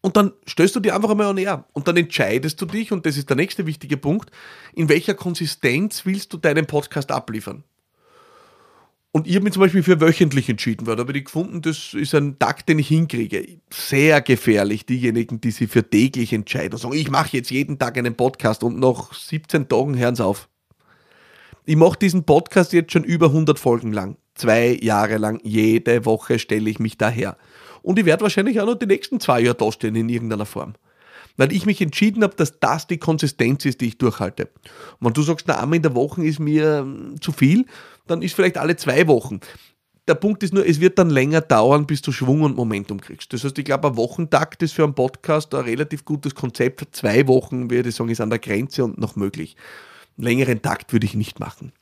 und 0.00 0.16
dann 0.16 0.32
stößt 0.46 0.76
du 0.76 0.80
die 0.80 0.92
einfach 0.92 1.10
einmal 1.10 1.28
an 1.28 1.36
näher. 1.36 1.64
Und 1.72 1.88
dann 1.88 1.96
entscheidest 1.96 2.60
du 2.60 2.66
dich, 2.66 2.92
und 2.92 3.06
das 3.06 3.16
ist 3.16 3.28
der 3.28 3.36
nächste 3.36 3.66
wichtige 3.66 3.96
Punkt, 3.96 4.30
in 4.74 4.88
welcher 4.88 5.14
Konsistenz 5.14 6.04
willst 6.06 6.32
du 6.32 6.38
deinen 6.38 6.66
Podcast 6.66 7.10
abliefern. 7.10 7.64
Und 9.14 9.26
ich 9.26 9.34
habe 9.34 9.44
mich 9.44 9.52
zum 9.52 9.60
Beispiel 9.60 9.82
für 9.82 10.00
wöchentlich 10.00 10.48
entschieden, 10.48 10.86
weil 10.86 10.96
da 10.96 11.02
habe 11.02 11.16
ich 11.16 11.26
gefunden, 11.26 11.60
das 11.60 11.92
ist 11.92 12.14
ein 12.14 12.38
Tag, 12.38 12.64
den 12.64 12.78
ich 12.78 12.88
hinkriege. 12.88 13.58
Sehr 13.70 14.22
gefährlich, 14.22 14.86
diejenigen, 14.86 15.38
die 15.38 15.50
sich 15.50 15.70
für 15.70 15.88
täglich 15.88 16.32
entscheiden 16.32 16.72
und 16.72 16.78
sagen, 16.78 16.94
ich 16.94 17.10
mache 17.10 17.36
jetzt 17.36 17.50
jeden 17.50 17.78
Tag 17.78 17.98
einen 17.98 18.14
Podcast 18.14 18.64
und 18.64 18.80
nach 18.80 19.12
17 19.12 19.68
Tagen 19.68 19.98
hören 19.98 20.16
sie 20.16 20.24
auf. 20.24 20.48
Ich 21.66 21.76
mache 21.76 21.98
diesen 21.98 22.24
Podcast 22.24 22.72
jetzt 22.72 22.92
schon 22.92 23.04
über 23.04 23.26
100 23.26 23.58
Folgen 23.58 23.92
lang. 23.92 24.16
Zwei 24.34 24.78
Jahre 24.80 25.18
lang, 25.18 25.40
jede 25.44 26.06
Woche 26.06 26.38
stelle 26.38 26.70
ich 26.70 26.78
mich 26.78 26.96
daher. 26.96 27.36
Und 27.82 27.98
ich 27.98 28.06
werde 28.06 28.22
wahrscheinlich 28.22 28.60
auch 28.60 28.66
noch 28.66 28.78
die 28.78 28.86
nächsten 28.86 29.20
zwei 29.20 29.42
Jahre 29.42 29.58
dastehen 29.58 29.94
in 29.94 30.08
irgendeiner 30.08 30.46
Form 30.46 30.72
weil 31.36 31.52
ich 31.52 31.66
mich 31.66 31.80
entschieden 31.80 32.22
habe, 32.22 32.34
dass 32.36 32.58
das 32.60 32.86
die 32.86 32.98
Konsistenz 32.98 33.64
ist, 33.64 33.80
die 33.80 33.88
ich 33.88 33.98
durchhalte. 33.98 34.50
Und 35.00 35.06
wenn 35.06 35.12
du 35.12 35.22
sagst, 35.22 35.46
na, 35.48 35.60
einmal 35.60 35.76
in 35.76 35.82
der 35.82 35.94
Woche 35.94 36.24
ist 36.24 36.38
mir 36.38 36.80
hm, 36.80 37.20
zu 37.20 37.32
viel, 37.32 37.66
dann 38.06 38.22
ist 38.22 38.34
vielleicht 38.34 38.58
alle 38.58 38.76
zwei 38.76 39.06
Wochen. 39.06 39.40
Der 40.08 40.14
Punkt 40.16 40.42
ist 40.42 40.52
nur, 40.52 40.66
es 40.66 40.80
wird 40.80 40.98
dann 40.98 41.10
länger 41.10 41.40
dauern, 41.40 41.86
bis 41.86 42.02
du 42.02 42.10
Schwung 42.10 42.42
und 42.42 42.56
Momentum 42.56 43.00
kriegst. 43.00 43.32
Das 43.32 43.44
heißt, 43.44 43.56
ich 43.56 43.64
glaube, 43.64 43.88
ein 43.88 43.96
Wochentakt 43.96 44.62
ist 44.62 44.72
für 44.72 44.82
einen 44.82 44.94
Podcast 44.94 45.54
ein 45.54 45.64
relativ 45.64 46.04
gutes 46.04 46.34
Konzept. 46.34 46.84
Zwei 46.90 47.28
Wochen, 47.28 47.70
würde 47.70 47.90
ich 47.90 47.94
sagen, 47.94 48.10
ist 48.10 48.20
an 48.20 48.30
der 48.30 48.40
Grenze 48.40 48.82
und 48.82 48.98
noch 48.98 49.14
möglich. 49.14 49.56
Einen 50.18 50.26
längeren 50.26 50.60
Takt 50.60 50.92
würde 50.92 51.06
ich 51.06 51.14
nicht 51.14 51.38
machen. 51.38 51.72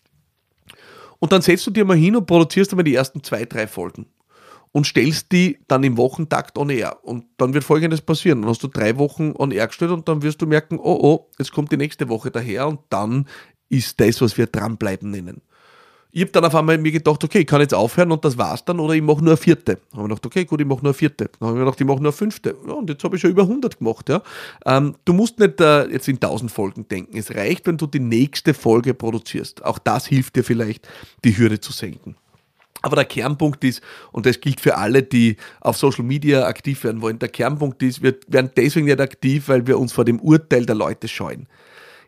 Und 1.18 1.32
dann 1.32 1.40
setzt 1.42 1.66
du 1.66 1.70
dir 1.70 1.84
mal 1.84 1.96
hin 1.96 2.14
und 2.14 2.26
produzierst 2.26 2.72
einmal 2.72 2.84
die 2.84 2.94
ersten 2.94 3.22
zwei, 3.22 3.46
drei 3.46 3.66
Folgen 3.66 4.06
und 4.72 4.86
stellst 4.86 5.32
die 5.32 5.58
dann 5.68 5.82
im 5.82 5.96
Wochentakt 5.96 6.56
on 6.56 6.70
air. 6.70 6.98
Und 7.02 7.24
dann 7.38 7.54
wird 7.54 7.64
folgendes 7.64 8.00
passieren. 8.00 8.42
Dann 8.42 8.50
hast 8.50 8.62
du 8.62 8.68
drei 8.68 8.98
Wochen 8.98 9.32
on 9.36 9.50
air 9.50 9.66
gestellt 9.66 9.90
und 9.90 10.08
dann 10.08 10.22
wirst 10.22 10.40
du 10.40 10.46
merken, 10.46 10.78
oh 10.78 10.98
oh, 11.00 11.30
jetzt 11.38 11.52
kommt 11.52 11.72
die 11.72 11.76
nächste 11.76 12.08
Woche 12.08 12.30
daher 12.30 12.68
und 12.68 12.80
dann 12.88 13.26
ist 13.68 14.00
das, 14.00 14.20
was 14.20 14.36
wir 14.36 14.46
dranbleiben 14.46 15.10
nennen. 15.10 15.42
Ich 16.12 16.22
habe 16.22 16.32
dann 16.32 16.44
auf 16.44 16.54
einmal 16.56 16.76
mir 16.76 16.90
gedacht, 16.90 17.22
okay, 17.22 17.40
ich 17.40 17.46
kann 17.46 17.60
jetzt 17.60 17.74
aufhören 17.74 18.10
und 18.10 18.24
das 18.24 18.36
war's 18.36 18.64
dann 18.64 18.80
oder 18.80 18.94
ich 18.94 19.02
mache 19.02 19.22
nur 19.22 19.34
eine 19.34 19.36
vierte. 19.36 19.78
Dann 19.92 20.00
habe 20.00 20.02
ich 20.02 20.08
gedacht, 20.08 20.26
okay, 20.26 20.44
gut, 20.44 20.60
ich 20.60 20.66
mache 20.66 20.80
nur 20.80 20.90
eine 20.90 20.94
vierte. 20.94 21.30
Dann 21.38 21.48
habe 21.48 21.58
ich 21.58 21.64
gedacht, 21.64 21.80
ich 21.80 21.86
mache 21.86 21.98
nur 21.98 22.10
eine 22.10 22.12
fünfte. 22.12 22.56
Ja, 22.66 22.72
und 22.72 22.90
jetzt 22.90 23.04
habe 23.04 23.14
ich 23.14 23.22
schon 23.22 23.30
über 23.30 23.42
100 23.42 23.78
gemacht. 23.78 24.08
Ja. 24.08 24.22
Ähm, 24.66 24.96
du 25.04 25.12
musst 25.12 25.38
nicht 25.38 25.60
äh, 25.60 25.86
jetzt 25.86 26.08
in 26.08 26.16
1000 26.16 26.50
Folgen 26.50 26.88
denken. 26.88 27.16
Es 27.16 27.32
reicht, 27.32 27.66
wenn 27.68 27.76
du 27.76 27.86
die 27.86 28.00
nächste 28.00 28.54
Folge 28.54 28.92
produzierst. 28.92 29.64
Auch 29.64 29.78
das 29.78 30.06
hilft 30.06 30.34
dir 30.34 30.42
vielleicht, 30.42 30.88
die 31.24 31.36
Hürde 31.38 31.60
zu 31.60 31.72
senken. 31.72 32.16
Aber 32.82 32.96
der 32.96 33.04
Kernpunkt 33.04 33.62
ist, 33.64 33.82
und 34.12 34.26
das 34.26 34.40
gilt 34.40 34.60
für 34.60 34.76
alle, 34.76 35.02
die 35.02 35.36
auf 35.60 35.76
Social 35.76 36.04
Media 36.04 36.46
aktiv 36.46 36.82
werden 36.84 37.02
wollen, 37.02 37.18
der 37.18 37.28
Kernpunkt 37.28 37.82
ist, 37.82 38.02
wir 38.02 38.16
werden 38.26 38.50
deswegen 38.56 38.86
nicht 38.86 39.00
aktiv, 39.00 39.48
weil 39.48 39.66
wir 39.66 39.78
uns 39.78 39.92
vor 39.92 40.04
dem 40.04 40.18
Urteil 40.20 40.64
der 40.64 40.76
Leute 40.76 41.08
scheuen. 41.08 41.46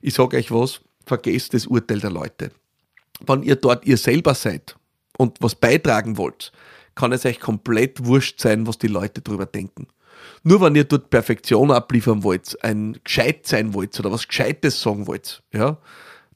Ich 0.01 0.15
sage 0.15 0.37
euch 0.37 0.51
was, 0.51 0.81
vergesst 1.05 1.55
das 1.55 1.67
Urteil 1.67 2.01
der 2.01 2.11
Leute. 2.11 2.53
Wenn 3.27 3.43
ihr 3.43 3.57
dort 3.57 3.85
ihr 3.87 3.99
selber 3.99 4.35
seid 4.35 4.77
und 5.19 5.37
was 5.41 5.55
beitragen 5.55 6.17
wollt, 6.17 6.53
kann 6.95 7.13
es 7.13 7.25
euch 7.25 7.39
komplett 7.39 8.05
wurscht 8.05 8.41
sein, 8.41 8.67
was 8.67 8.79
die 8.79 8.89
Leute 8.89 9.21
darüber 9.21 9.47
denken. 9.47 9.89
Nur 10.43 10.61
wenn 10.61 10.75
ihr 10.75 10.85
dort 10.85 11.11
Perfektion 11.11 11.71
abliefern 11.71 12.23
wollt, 12.23 12.57
ein 12.65 12.99
Gescheit 13.05 13.47
sein 13.47 13.75
wollt 13.75 13.99
oder 13.99 14.11
was 14.11 14.27
Gescheites 14.27 14.81
sagen 14.81 15.07
wollt, 15.07 15.43
ja, 15.53 15.79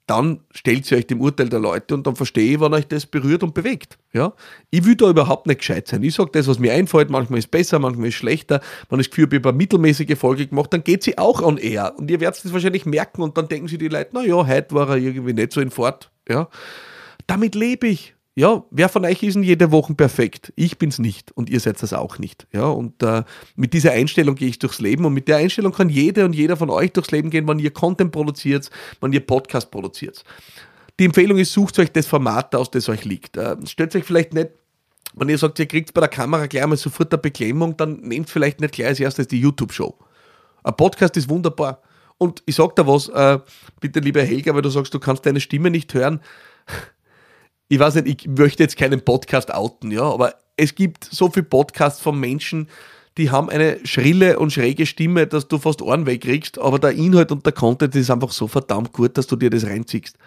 dann 0.07 0.39
stellt 0.51 0.85
sie 0.85 0.95
euch 0.95 1.05
dem 1.05 1.19
Urteil 1.19 1.49
der 1.49 1.59
Leute 1.59 1.93
und 1.93 2.07
dann 2.07 2.15
verstehe 2.15 2.53
ich, 2.53 2.59
wann 2.61 2.73
euch 2.73 2.87
das 2.87 3.05
berührt 3.05 3.43
und 3.43 3.53
bewegt. 3.53 3.97
Ja? 4.13 4.33
Ich 4.69 4.85
will 4.85 4.95
da 4.95 5.09
überhaupt 5.09 5.47
nicht 5.47 5.59
gescheit 5.59 5.87
sein. 5.87 6.01
Ich 6.01 6.15
sage 6.15 6.31
das, 6.31 6.47
was 6.47 6.59
mir 6.59 6.71
einfällt, 6.73 7.09
manchmal 7.09 7.39
ist 7.39 7.51
besser, 7.51 7.77
manchmal 7.77 8.07
ist 8.07 8.15
schlechter. 8.15 8.61
Wenn 8.89 9.01
ich 9.01 9.07
das 9.07 9.11
Gefühl 9.11 9.25
habe, 9.25 9.35
ich 9.35 9.41
habe 9.41 9.49
eine 9.49 9.57
mittelmäßige 9.57 10.17
Folge 10.17 10.47
gemacht, 10.47 10.71
dann 10.71 10.83
geht 10.83 11.03
sie 11.03 11.17
auch 11.17 11.41
on 11.41 11.57
air. 11.57 11.93
Und 11.97 12.09
ihr 12.09 12.21
werdet 12.21 12.43
es 12.43 12.53
wahrscheinlich 12.53 12.85
merken 12.85 13.21
und 13.21 13.37
dann 13.37 13.49
denken 13.49 13.67
sie 13.67 13.77
die 13.77 13.89
Leute, 13.89 14.15
naja, 14.15 14.47
heute 14.47 14.73
war 14.73 14.89
er 14.89 14.95
irgendwie 14.95 15.33
nicht 15.33 15.51
so 15.51 15.59
in 15.59 15.71
Fort. 15.71 16.09
Ja? 16.29 16.47
Damit 17.27 17.53
lebe 17.53 17.87
ich 17.87 18.15
ja, 18.37 18.63
wer 18.69 18.87
von 18.87 19.03
euch 19.03 19.23
ist 19.23 19.33
denn 19.33 19.41
jede 19.41 19.71
Woche 19.71 19.95
perfekt? 19.95 20.53
Ich 20.55 20.77
bin's 20.77 20.99
nicht 20.99 21.31
und 21.31 21.49
ihr 21.49 21.59
seid 21.59 21.81
das 21.81 21.91
auch 21.91 22.19
nicht. 22.19 22.45
Ja, 22.53 22.67
und 22.67 23.01
äh, 23.01 23.23
mit 23.55 23.73
dieser 23.73 23.93
Einstellung 23.93 24.35
gehe 24.35 24.47
ich 24.47 24.59
durchs 24.59 24.79
Leben 24.79 25.05
und 25.05 25.13
mit 25.15 25.27
der 25.27 25.37
Einstellung 25.37 25.73
kann 25.73 25.89
jede 25.89 26.23
und 26.23 26.33
jeder 26.33 26.55
von 26.55 26.69
euch 26.69 26.91
durchs 26.93 27.09
Leben 27.09 27.31
gehen, 27.31 27.47
wenn 27.47 27.57
ihr 27.57 27.71
Content 27.71 28.11
produziert, 28.11 28.69
wenn 29.01 29.11
ihr 29.11 29.25
Podcast 29.25 29.71
produziert. 29.71 30.23
Die 30.99 31.05
Empfehlung 31.05 31.39
ist, 31.39 31.51
sucht 31.51 31.79
euch 31.79 31.91
das 31.91 32.05
Format 32.05 32.53
aus, 32.53 32.69
das 32.69 32.87
euch 32.89 33.05
liegt. 33.05 33.37
Äh, 33.37 33.55
stellt 33.65 33.95
euch 33.95 34.03
vielleicht 34.03 34.35
nicht 34.35 34.51
wenn 35.15 35.29
ihr 35.29 35.37
sagt, 35.39 35.57
ihr 35.57 35.65
kriegt 35.65 35.95
bei 35.95 36.01
der 36.01 36.09
Kamera 36.09 36.45
gleich 36.45 36.67
mal 36.67 36.77
sofort 36.77 37.11
eine 37.11 37.19
Beklemmung, 37.19 37.75
dann 37.75 38.01
nehmt 38.01 38.29
vielleicht 38.29 38.61
nicht 38.61 38.75
gleich 38.75 38.89
als 38.89 38.99
erstes 38.99 39.27
die 39.27 39.39
YouTube-Show. 39.39 39.97
Ein 40.63 40.75
Podcast 40.75 41.17
ist 41.17 41.27
wunderbar. 41.27 41.81
Und 42.19 42.43
ich 42.45 42.53
sag 42.53 42.75
da 42.75 42.85
was, 42.85 43.09
äh, 43.09 43.39
bitte 43.79 43.99
lieber 43.99 44.21
Helga, 44.21 44.53
weil 44.53 44.61
du 44.61 44.69
sagst, 44.69 44.93
du 44.93 44.99
kannst 44.99 45.25
deine 45.25 45.39
Stimme 45.39 45.71
nicht 45.71 45.91
hören 45.95 46.19
ich 47.69 47.79
weiß 47.79 47.95
nicht, 47.95 48.07
ich 48.07 48.27
möchte 48.27 48.63
jetzt 48.63 48.77
keinen 48.77 49.01
Podcast 49.01 49.53
outen, 49.53 49.91
ja, 49.91 50.03
aber 50.03 50.35
es 50.55 50.75
gibt 50.75 51.03
so 51.03 51.29
viele 51.29 51.45
Podcasts 51.45 52.01
von 52.01 52.19
Menschen, 52.19 52.67
die 53.17 53.31
haben 53.31 53.49
eine 53.49 53.79
schrille 53.83 54.37
und 54.37 54.53
schräge 54.53 54.85
Stimme, 54.85 55.25
dass 55.25 55.47
du 55.47 55.57
fast 55.57 55.81
Ohren 55.81 56.05
wegkriegst, 56.05 56.59
aber 56.59 56.77
der 56.77 56.91
Inhalt 56.91 57.31
und 57.31 57.45
der 57.45 57.53
Content 57.53 57.95
ist 57.95 58.11
einfach 58.11 58.31
so 58.31 58.47
verdammt 58.47 58.93
gut, 58.93 59.17
dass 59.17 59.27
du 59.27 59.35
dir 59.35 59.49
das 59.49 59.65
reinziehst. 59.65 60.17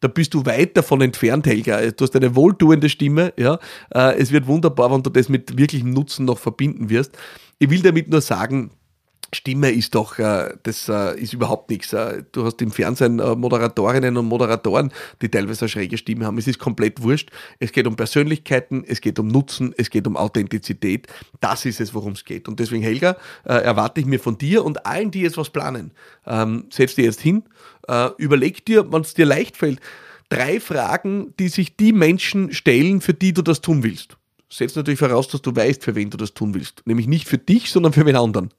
Da 0.00 0.08
bist 0.08 0.34
du 0.34 0.44
weit 0.44 0.76
davon 0.76 1.00
entfernt, 1.00 1.46
Helga. 1.46 1.90
Du 1.90 2.04
hast 2.04 2.14
eine 2.14 2.36
wohltuende 2.36 2.90
Stimme, 2.90 3.32
ja. 3.38 3.58
Äh, 3.94 4.18
es 4.18 4.30
wird 4.30 4.46
wunderbar, 4.46 4.92
wenn 4.92 5.02
du 5.02 5.08
das 5.08 5.30
mit 5.30 5.56
wirklichem 5.56 5.90
Nutzen 5.90 6.26
noch 6.26 6.38
verbinden 6.38 6.90
wirst. 6.90 7.16
Ich 7.58 7.70
will 7.70 7.80
damit 7.80 8.10
nur 8.10 8.20
sagen, 8.20 8.70
Stimme 9.34 9.70
ist 9.70 9.94
doch, 9.94 10.18
äh, 10.18 10.54
das 10.62 10.88
äh, 10.88 11.20
ist 11.20 11.32
überhaupt 11.32 11.70
nichts. 11.70 11.92
Äh, 11.92 12.22
du 12.32 12.44
hast 12.44 12.62
im 12.62 12.70
Fernsehen 12.70 13.16
Moderatorinnen 13.16 14.16
und 14.16 14.26
Moderatoren, 14.26 14.92
die 15.20 15.28
teilweise 15.28 15.62
eine 15.62 15.68
schräge 15.68 15.98
Stimme 15.98 16.26
haben. 16.26 16.38
Es 16.38 16.46
ist 16.46 16.58
komplett 16.58 17.02
wurscht. 17.02 17.30
Es 17.58 17.72
geht 17.72 17.86
um 17.86 17.96
Persönlichkeiten, 17.96 18.84
es 18.86 19.00
geht 19.00 19.18
um 19.18 19.28
Nutzen, 19.28 19.74
es 19.76 19.90
geht 19.90 20.06
um 20.06 20.16
Authentizität. 20.16 21.06
Das 21.40 21.64
ist 21.64 21.80
es, 21.80 21.94
worum 21.94 22.12
es 22.12 22.24
geht. 22.24 22.48
Und 22.48 22.60
deswegen, 22.60 22.82
Helga, 22.82 23.16
erwarte 23.44 24.00
ich 24.00 24.06
mir 24.06 24.20
von 24.20 24.38
dir 24.38 24.64
und 24.64 24.86
allen, 24.86 25.10
die 25.10 25.20
jetzt 25.20 25.36
was 25.36 25.50
planen, 25.50 25.92
ähm, 26.26 26.66
setz 26.70 26.94
dir 26.94 27.04
jetzt 27.04 27.20
hin, 27.20 27.44
überleg 28.18 28.64
dir, 28.64 28.90
wenn 28.92 29.02
es 29.02 29.14
dir 29.14 29.26
leicht 29.26 29.56
fällt, 29.56 29.80
drei 30.28 30.60
Fragen, 30.60 31.34
die 31.38 31.48
sich 31.48 31.76
die 31.76 31.92
Menschen 31.92 32.52
stellen, 32.52 33.00
für 33.00 33.14
die 33.14 33.32
du 33.32 33.42
das 33.42 33.60
tun 33.60 33.82
willst. 33.82 34.16
Setz 34.48 34.76
natürlich 34.76 35.00
voraus, 35.00 35.28
dass 35.28 35.42
du 35.42 35.54
weißt, 35.54 35.82
für 35.82 35.94
wen 35.94 36.10
du 36.10 36.16
das 36.16 36.34
tun 36.34 36.54
willst. 36.54 36.82
Nämlich 36.86 37.06
nicht 37.06 37.28
für 37.28 37.38
dich, 37.38 37.70
sondern 37.70 37.92
für 37.92 38.06
wen 38.06 38.16
anderen 38.16 38.50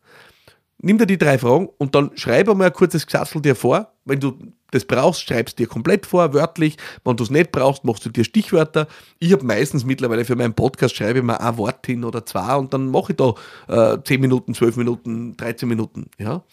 nimm 0.79 0.97
dir 0.97 1.07
die 1.07 1.17
drei 1.17 1.37
Fragen 1.37 1.69
und 1.77 1.95
dann 1.95 2.11
schreib 2.15 2.49
einmal 2.49 2.67
ein 2.67 2.73
kurzes 2.73 3.05
Gesatzel 3.05 3.41
dir 3.41 3.55
vor. 3.55 3.93
Wenn 4.05 4.19
du 4.19 4.37
das 4.71 4.85
brauchst, 4.85 5.21
schreibst 5.21 5.57
dir 5.57 5.67
komplett 5.67 6.05
vor, 6.05 6.33
wörtlich. 6.33 6.77
Wenn 7.03 7.15
du 7.15 7.23
es 7.23 7.29
nicht 7.29 7.51
brauchst, 7.51 7.85
machst 7.85 8.05
du 8.05 8.09
dir 8.09 8.23
Stichwörter. 8.23 8.87
Ich 9.19 9.31
habe 9.31 9.45
meistens 9.45 9.85
mittlerweile 9.85 10.25
für 10.25 10.35
meinen 10.35 10.53
Podcast 10.53 10.95
schreibe 10.95 11.19
ich 11.19 11.25
mal 11.25 11.37
ein 11.37 11.57
Wort 11.57 11.85
hin 11.85 12.03
oder 12.03 12.25
zwei 12.25 12.55
und 12.55 12.73
dann 12.73 12.91
mache 12.91 13.13
ich 13.13 13.17
da 13.17 13.93
äh, 13.93 13.97
10 14.03 14.21
Minuten, 14.21 14.53
12 14.53 14.77
Minuten, 14.77 15.37
13 15.37 15.67
Minuten. 15.67 16.09
Ja? 16.19 16.43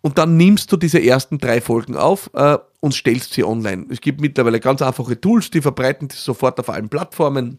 Und 0.00 0.18
dann 0.18 0.36
nimmst 0.36 0.70
du 0.70 0.76
diese 0.76 1.02
ersten 1.02 1.38
drei 1.38 1.60
Folgen 1.60 1.96
auf 1.96 2.30
äh, 2.34 2.58
und 2.80 2.94
stellst 2.94 3.32
sie 3.32 3.44
online. 3.44 3.86
Es 3.90 4.00
gibt 4.00 4.20
mittlerweile 4.20 4.60
ganz 4.60 4.80
einfache 4.80 5.20
Tools, 5.20 5.50
die 5.50 5.60
verbreiten 5.60 6.08
das 6.08 6.24
sofort 6.24 6.60
auf 6.60 6.70
allen 6.70 6.88
Plattformen. 6.88 7.58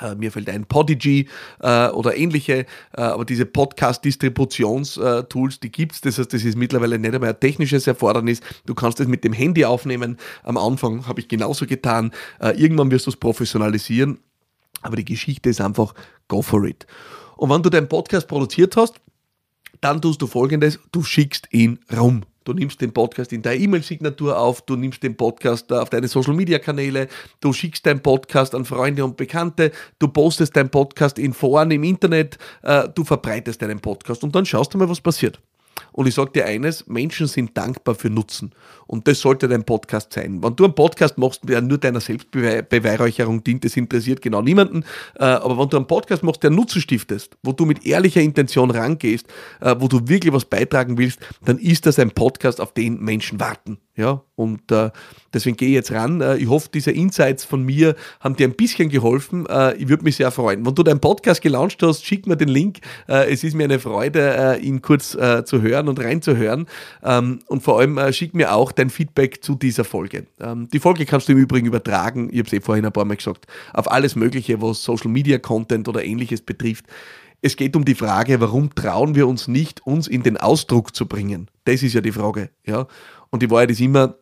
Äh, 0.00 0.14
mir 0.14 0.30
fällt 0.30 0.48
ein 0.48 0.66
Podigy 0.66 1.28
äh, 1.60 1.88
oder 1.88 2.16
ähnliche, 2.16 2.66
äh, 2.96 3.00
aber 3.00 3.24
diese 3.24 3.46
Podcast-Distributions-Tools, 3.46 5.60
die 5.60 5.72
gibt 5.72 5.94
es. 5.94 6.00
Das 6.00 6.18
heißt, 6.18 6.32
das 6.32 6.44
ist 6.44 6.56
mittlerweile 6.56 6.98
nicht 6.98 7.14
einmal 7.14 7.30
ein 7.30 7.40
technisches 7.40 7.86
Erfordernis. 7.86 8.40
Du 8.66 8.74
kannst 8.74 9.00
es 9.00 9.08
mit 9.08 9.24
dem 9.24 9.32
Handy 9.32 9.64
aufnehmen. 9.64 10.18
Am 10.42 10.56
Anfang 10.56 11.06
habe 11.06 11.20
ich 11.20 11.28
genauso 11.28 11.66
getan. 11.66 12.12
Äh, 12.40 12.50
irgendwann 12.50 12.90
wirst 12.90 13.06
du 13.06 13.10
es 13.10 13.16
professionalisieren. 13.16 14.18
Aber 14.82 14.96
die 14.96 15.04
Geschichte 15.04 15.50
ist 15.50 15.60
einfach, 15.60 15.94
go 16.28 16.42
for 16.42 16.64
it. 16.64 16.86
Und 17.36 17.50
wenn 17.50 17.62
du 17.62 17.70
deinen 17.70 17.88
Podcast 17.88 18.28
produziert 18.28 18.76
hast, 18.76 19.00
dann 19.80 20.00
tust 20.00 20.22
du 20.22 20.26
folgendes, 20.26 20.78
du 20.92 21.02
schickst 21.02 21.48
ihn 21.52 21.78
rum. 21.96 22.24
Du 22.50 22.54
nimmst 22.54 22.80
den 22.80 22.92
Podcast 22.92 23.32
in 23.32 23.42
deine 23.42 23.62
E-Mail-Signatur 23.62 24.36
auf, 24.36 24.62
du 24.62 24.74
nimmst 24.74 25.04
den 25.04 25.16
Podcast 25.16 25.72
auf 25.72 25.88
deine 25.88 26.08
Social-Media-Kanäle, 26.08 27.06
du 27.40 27.52
schickst 27.52 27.86
deinen 27.86 28.02
Podcast 28.02 28.56
an 28.56 28.64
Freunde 28.64 29.04
und 29.04 29.16
Bekannte, 29.16 29.70
du 30.00 30.08
postest 30.08 30.56
deinen 30.56 30.68
Podcast 30.68 31.20
in 31.20 31.32
Foren 31.32 31.70
im 31.70 31.84
Internet, 31.84 32.38
äh, 32.62 32.88
du 32.92 33.04
verbreitest 33.04 33.62
deinen 33.62 33.78
Podcast 33.78 34.24
und 34.24 34.34
dann 34.34 34.46
schaust 34.46 34.74
du 34.74 34.78
mal, 34.78 34.88
was 34.88 35.00
passiert. 35.00 35.40
Und 35.92 36.06
ich 36.06 36.14
sage 36.14 36.30
dir 36.32 36.46
eines, 36.46 36.86
Menschen 36.86 37.26
sind 37.26 37.56
dankbar 37.56 37.94
für 37.94 38.10
Nutzen. 38.10 38.52
Und 38.86 39.06
das 39.06 39.20
sollte 39.20 39.46
dein 39.46 39.64
Podcast 39.64 40.12
sein. 40.12 40.42
Wenn 40.42 40.56
du 40.56 40.64
einen 40.64 40.74
Podcast 40.74 41.16
machst, 41.16 41.42
der 41.44 41.60
nur 41.60 41.78
deiner 41.78 42.00
Selbstbeweihräucherung 42.00 43.44
dient, 43.44 43.64
das 43.64 43.76
interessiert 43.76 44.20
genau 44.20 44.42
niemanden. 44.42 44.84
Äh, 45.14 45.24
aber 45.24 45.58
wenn 45.58 45.68
du 45.68 45.76
einen 45.76 45.86
Podcast 45.86 46.22
machst, 46.22 46.42
der 46.42 46.50
Nutzen 46.50 46.80
stiftest, 46.80 47.36
wo 47.42 47.52
du 47.52 47.64
mit 47.66 47.86
ehrlicher 47.86 48.20
Intention 48.20 48.70
rangehst, 48.70 49.26
äh, 49.60 49.76
wo 49.78 49.86
du 49.86 50.08
wirklich 50.08 50.32
was 50.32 50.44
beitragen 50.44 50.98
willst, 50.98 51.20
dann 51.44 51.58
ist 51.58 51.86
das 51.86 51.98
ein 51.98 52.10
Podcast, 52.10 52.60
auf 52.60 52.74
den 52.74 53.00
Menschen 53.00 53.38
warten. 53.38 53.78
Ja, 53.96 54.22
und 54.34 54.72
äh, 54.72 54.90
deswegen 55.34 55.56
gehe 55.56 55.68
ich 55.68 55.74
jetzt 55.74 55.92
ran. 55.92 56.20
Äh, 56.22 56.38
ich 56.38 56.48
hoffe, 56.48 56.70
diese 56.72 56.90
Insights 56.90 57.44
von 57.44 57.62
mir 57.62 57.94
haben 58.20 58.34
dir 58.34 58.48
ein 58.48 58.54
bisschen 58.54 58.88
geholfen. 58.88 59.46
Äh, 59.46 59.74
ich 59.74 59.88
würde 59.88 60.04
mich 60.04 60.16
sehr 60.16 60.30
freuen. 60.30 60.64
Wenn 60.64 60.74
du 60.74 60.82
deinen 60.82 61.00
Podcast 61.00 61.42
gelauncht 61.42 61.82
hast, 61.82 62.06
schick 62.06 62.26
mir 62.26 62.36
den 62.36 62.48
Link. 62.48 62.78
Äh, 63.08 63.30
es 63.30 63.44
ist 63.44 63.54
mir 63.54 63.64
eine 63.64 63.78
Freude, 63.78 64.58
ihn 64.62 64.80
kurz 64.80 65.10
zu 65.10 65.62
hören 65.62 65.69
hören 65.70 65.88
und 65.88 66.00
reinzuhören. 66.00 66.66
Ähm, 67.02 67.40
und 67.46 67.62
vor 67.62 67.78
allem 67.78 67.98
äh, 67.98 68.12
schick 68.12 68.34
mir 68.34 68.54
auch 68.54 68.72
dein 68.72 68.90
Feedback 68.90 69.42
zu 69.42 69.54
dieser 69.54 69.84
Folge. 69.84 70.26
Ähm, 70.40 70.68
die 70.72 70.78
Folge 70.78 71.06
kannst 71.06 71.28
du 71.28 71.32
im 71.32 71.38
Übrigen 71.38 71.66
übertragen, 71.66 72.28
ich 72.30 72.38
habe 72.38 72.46
es 72.46 72.52
eh 72.52 72.60
vorhin 72.60 72.84
ein 72.84 72.92
paar 72.92 73.04
Mal 73.04 73.16
gesagt, 73.16 73.46
auf 73.72 73.90
alles 73.90 74.16
Mögliche, 74.16 74.60
was 74.60 74.82
Social 74.82 75.10
Media 75.10 75.38
Content 75.38 75.88
oder 75.88 76.04
ähnliches 76.04 76.42
betrifft. 76.42 76.86
Es 77.42 77.56
geht 77.56 77.74
um 77.74 77.84
die 77.84 77.94
Frage, 77.94 78.40
warum 78.40 78.74
trauen 78.74 79.14
wir 79.14 79.26
uns 79.26 79.48
nicht, 79.48 79.86
uns 79.86 80.08
in 80.08 80.22
den 80.22 80.36
Ausdruck 80.36 80.94
zu 80.94 81.06
bringen? 81.06 81.48
Das 81.64 81.82
ist 81.82 81.94
ja 81.94 82.02
die 82.02 82.12
Frage. 82.12 82.50
Ja? 82.66 82.86
Und 83.30 83.42
die 83.42 83.50
Wahrheit 83.50 83.70
ist 83.70 83.80
immer, 83.80 84.16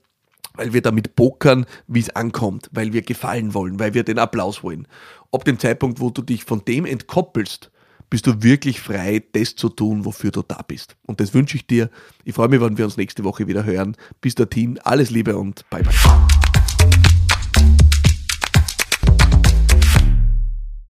weil 0.54 0.72
wir 0.72 0.82
damit 0.82 1.16
pokern, 1.16 1.66
wie 1.86 2.00
es 2.00 2.10
ankommt, 2.10 2.68
weil 2.72 2.92
wir 2.92 3.02
gefallen 3.02 3.54
wollen, 3.54 3.80
weil 3.80 3.94
wir 3.94 4.04
den 4.04 4.18
Applaus 4.18 4.62
wollen. 4.62 4.86
Ab 5.32 5.44
dem 5.44 5.58
Zeitpunkt, 5.58 6.00
wo 6.00 6.10
du 6.10 6.22
dich 6.22 6.44
von 6.44 6.64
dem 6.64 6.84
entkoppelst, 6.84 7.70
bist 8.10 8.26
du 8.26 8.42
wirklich 8.42 8.80
frei, 8.80 9.22
das 9.32 9.54
zu 9.54 9.68
tun, 9.68 10.04
wofür 10.04 10.30
du 10.30 10.42
da 10.42 10.62
bist. 10.66 10.96
Und 11.06 11.20
das 11.20 11.34
wünsche 11.34 11.56
ich 11.56 11.66
dir. 11.66 11.90
Ich 12.24 12.34
freue 12.34 12.48
mich, 12.48 12.60
wenn 12.60 12.78
wir 12.78 12.84
uns 12.84 12.96
nächste 12.96 13.24
Woche 13.24 13.46
wieder 13.46 13.64
hören. 13.64 13.96
Bis 14.20 14.34
dorthin, 14.34 14.78
alles 14.84 15.10
Liebe 15.10 15.36
und 15.36 15.68
bye 15.70 15.82
bye. 15.82 16.47